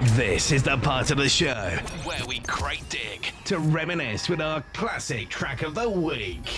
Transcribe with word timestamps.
This 0.00 0.50
is 0.50 0.62
the 0.62 0.76
part 0.76 1.10
of 1.12 1.18
the 1.18 1.28
show 1.28 1.70
where 2.02 2.24
we 2.26 2.40
crate 2.40 2.82
dig 2.88 3.32
to 3.44 3.58
reminisce 3.58 4.28
with 4.28 4.40
our 4.40 4.62
classic 4.72 5.28
track 5.28 5.62
of 5.62 5.74
the 5.74 5.88
week. 5.88 6.56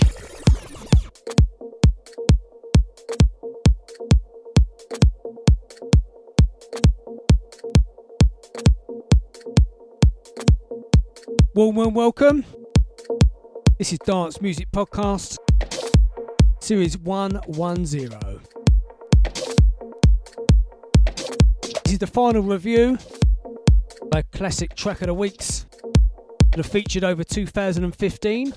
Warm, 11.55 11.77
warm 11.77 11.95
welcome. 11.95 12.45
This 13.79 13.93
is 13.93 13.99
Dance 13.99 14.41
Music 14.41 14.69
Podcast, 14.73 15.37
Series 16.61 16.97
110. 16.97 18.41
This 21.85 21.93
is 21.93 21.99
the 21.99 22.07
final 22.07 22.43
review 22.43 22.99
by 24.17 24.23
classic 24.33 24.75
track 24.75 25.03
of 25.03 25.09
the 25.09 25.13
weeks 25.13 25.67
that 26.51 26.57
have 26.57 26.65
featured 26.65 27.05
over 27.05 27.23
2015. 27.23 28.55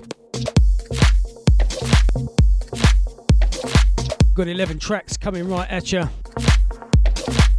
Got 4.33 4.47
11 4.47 4.79
tracks 4.79 5.17
coming 5.17 5.49
right 5.49 5.69
at 5.69 5.91
you. 5.91 6.07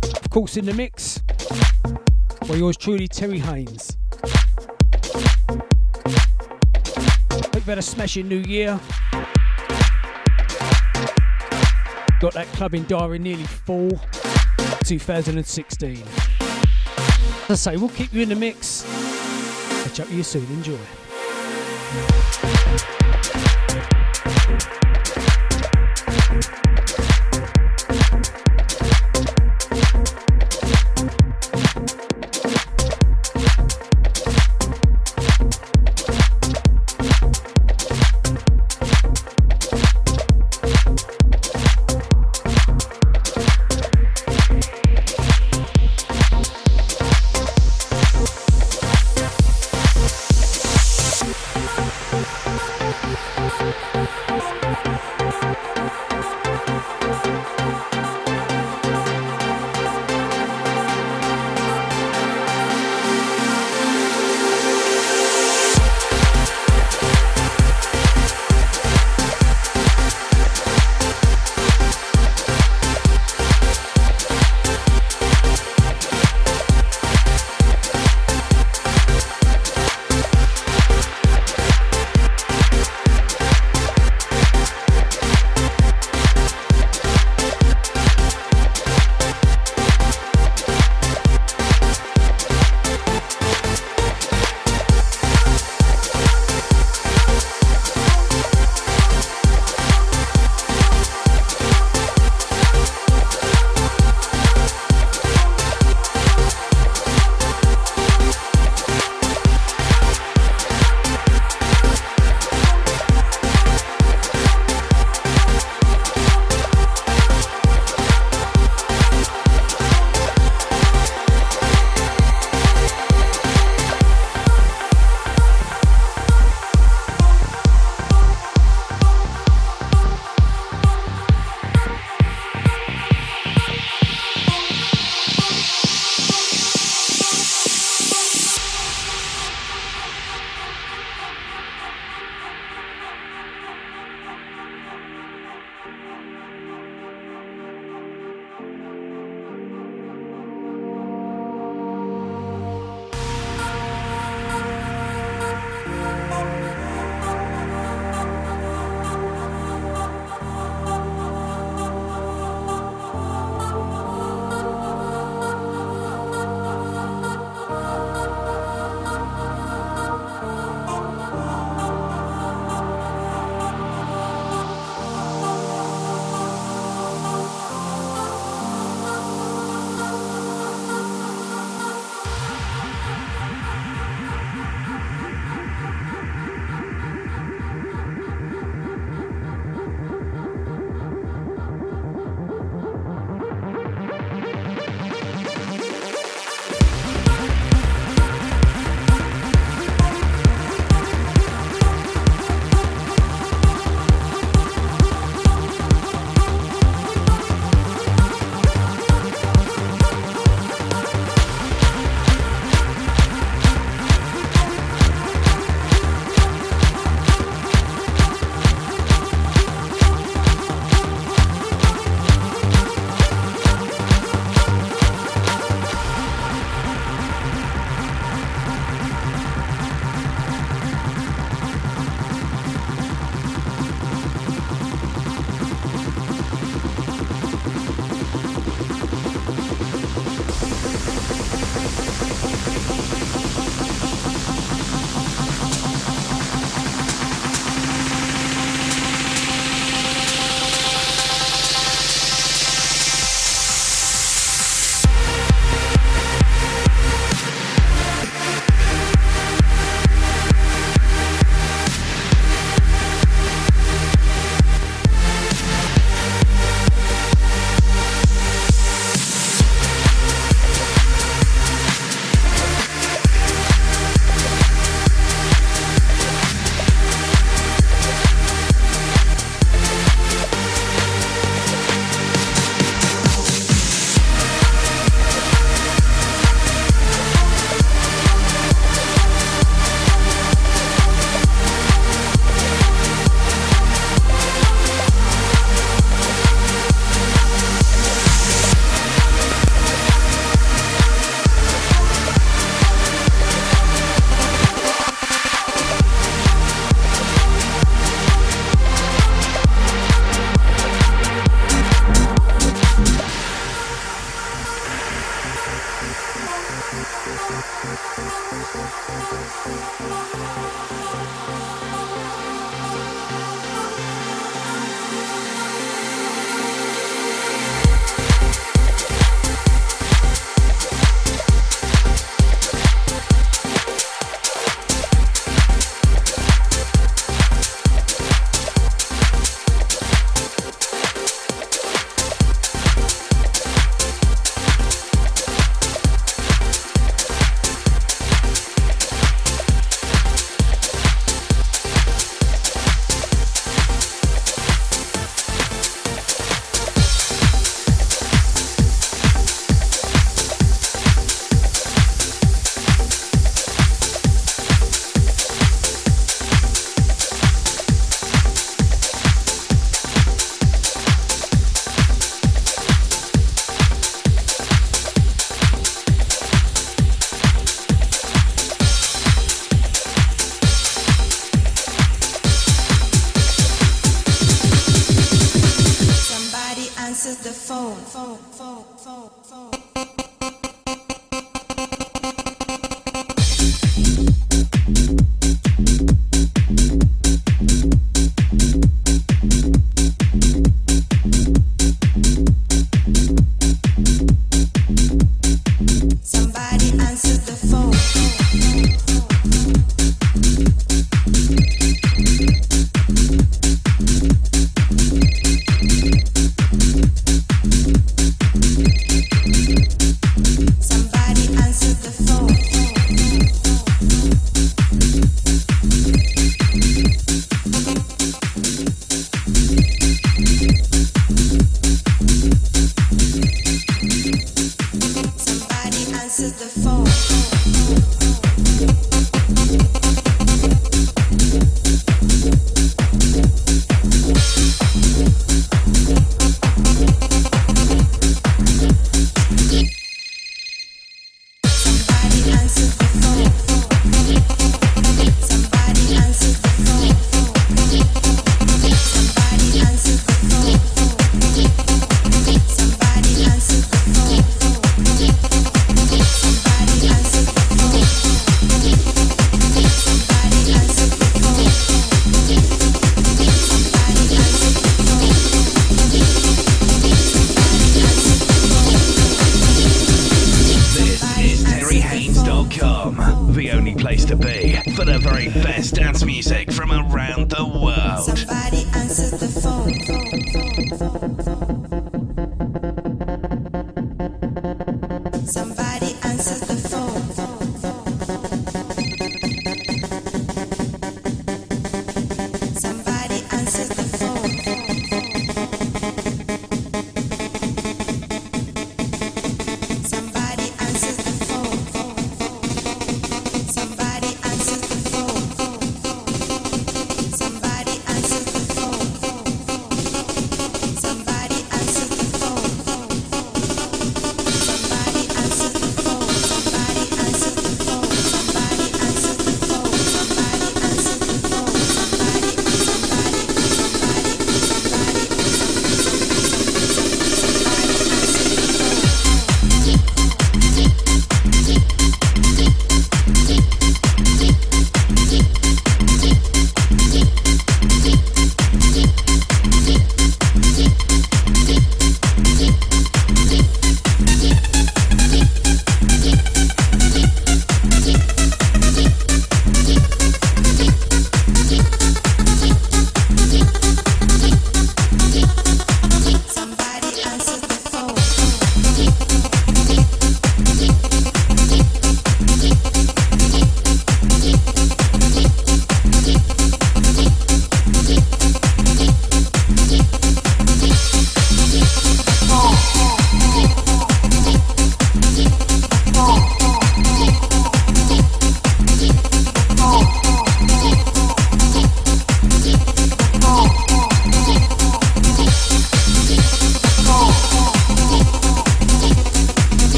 Of 0.00 0.30
course, 0.30 0.56
in 0.56 0.64
the 0.64 0.72
mix, 0.72 1.18
by 2.48 2.54
yours 2.54 2.78
truly, 2.78 3.06
Terry 3.06 3.38
Haynes. 3.38 3.98
Hope 7.30 7.54
you've 7.54 7.64
had 7.66 7.76
a 7.76 7.82
smashing 7.82 8.28
new 8.28 8.38
year. 8.38 8.80
Got 12.18 12.32
that 12.32 12.46
clubbing 12.54 12.84
diary 12.84 13.18
nearly 13.18 13.44
full. 13.44 13.90
2016. 14.84 16.02
As 17.50 17.66
I 17.66 17.72
say, 17.72 17.76
we'll 17.78 17.88
keep 17.88 18.14
you 18.14 18.22
in 18.22 18.28
the 18.28 18.36
mix. 18.36 18.84
Catch 19.82 19.98
up 19.98 20.06
with 20.06 20.18
you 20.18 20.22
soon. 20.22 20.46
Enjoy. 20.52 22.19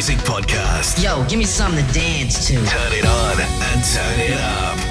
Music 0.00 0.16
Podcast. 0.20 1.04
Yo, 1.04 1.22
give 1.26 1.38
me 1.38 1.44
something 1.44 1.86
to 1.86 1.92
dance 1.92 2.46
to. 2.46 2.54
Turn 2.54 2.92
it 2.94 3.04
on 3.04 3.38
and 3.38 3.84
turn 3.84 4.18
it 4.18 4.40
up. 4.40 4.89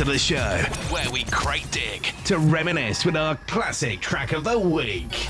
Of 0.00 0.06
the 0.06 0.18
show 0.18 0.58
where 0.90 1.10
we 1.10 1.24
crate 1.24 1.70
dig 1.70 2.12
to 2.24 2.38
reminisce 2.38 3.04
with 3.04 3.16
our 3.16 3.34
classic 3.46 4.00
track 4.00 4.32
of 4.32 4.44
the 4.44 4.58
week. 4.58 5.29